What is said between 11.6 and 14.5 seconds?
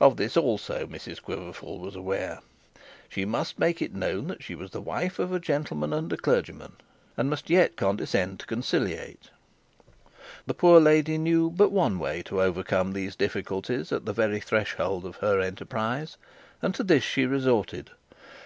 one way to overcome these difficulties at the very